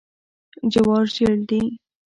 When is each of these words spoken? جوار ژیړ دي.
جوار 0.71 1.05
ژیړ 1.15 1.35
دي. 1.49 1.61